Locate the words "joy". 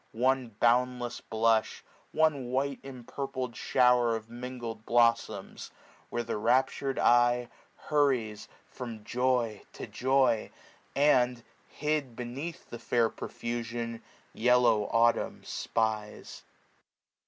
9.03-9.61, 9.85-10.49